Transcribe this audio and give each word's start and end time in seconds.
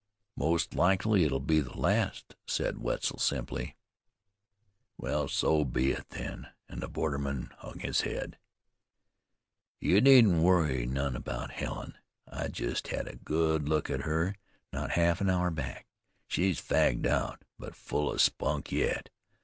"Most 0.35 0.73
likely 0.73 1.25
it'll 1.25 1.39
be 1.39 1.59
the 1.59 1.77
last," 1.77 2.35
said 2.47 2.79
Wetzel 2.79 3.19
simply. 3.19 3.75
"Well, 4.97 5.27
so 5.27 5.63
be 5.63 5.91
it 5.91 6.09
then," 6.09 6.47
and 6.67 6.81
the 6.81 6.87
borderman 6.89 7.51
hung 7.59 7.77
his 7.81 8.01
head. 8.01 8.39
"You 9.79 10.01
needn't 10.01 10.41
worry 10.41 10.87
none, 10.87 11.13
'bout 11.21 11.51
Helen. 11.51 11.99
I 12.27 12.47
jest 12.47 12.87
had 12.87 13.07
a 13.07 13.15
good 13.15 13.69
look 13.69 13.91
at 13.91 14.01
her, 14.01 14.33
not 14.73 14.89
half 14.93 15.21
an 15.21 15.29
hour 15.29 15.51
back. 15.51 15.85
She's 16.25 16.59
fagged 16.59 17.05
out; 17.05 17.45
but 17.59 17.75
full 17.75 18.11
of 18.11 18.21
spunk 18.21 18.71
yet. 18.71 19.09